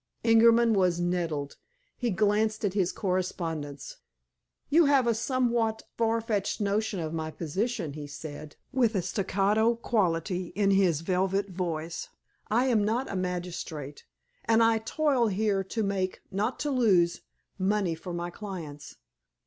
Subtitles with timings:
[0.23, 1.57] Ingerman was nettled.
[1.95, 3.97] He glanced at his correspondence.
[4.67, 9.75] "You have a somewhat far fetched notion of my position," he said, with a staccato
[9.75, 12.09] quality in his velvet voice.
[12.49, 14.03] "I am not a magnate,
[14.45, 17.21] and I toil here to make, not to lose,
[17.59, 18.95] money for my clients."